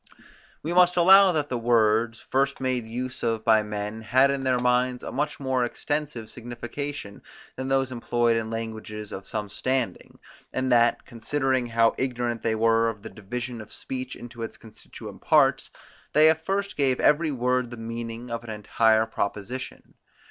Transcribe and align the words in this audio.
We 0.63 0.73
must 0.73 0.97
allow 0.97 1.31
that 1.31 1.49
the 1.49 1.59
words, 1.59 2.19
first 2.19 2.59
made 2.59 2.87
use 2.87 3.21
of 3.21 3.45
by 3.45 3.61
men, 3.61 4.01
had 4.01 4.31
in 4.31 4.43
their 4.43 4.57
minds 4.57 5.03
a 5.03 5.11
much 5.11 5.39
more 5.39 5.63
extensive 5.63 6.27
signification, 6.27 7.21
than 7.55 7.67
those 7.67 7.91
employed 7.91 8.35
in 8.35 8.49
languages 8.49 9.11
of 9.11 9.27
some 9.27 9.47
standing, 9.47 10.17
and 10.51 10.71
that, 10.71 11.05
considering 11.05 11.67
how 11.67 11.93
ignorant 11.99 12.41
they 12.41 12.55
were 12.55 12.89
of 12.89 13.03
the 13.03 13.11
division 13.11 13.61
of 13.61 13.71
speech 13.71 14.15
into 14.15 14.41
its 14.41 14.57
constituent 14.57 15.21
parts; 15.21 15.69
they 16.13 16.31
at 16.31 16.43
first 16.45 16.77
gave 16.77 16.99
every 16.99 17.29
word 17.29 17.69
the 17.69 17.77
meaning 17.77 18.31
of 18.31 18.43
an 18.43 18.49
entire 18.49 19.05
proposition. 19.05 19.93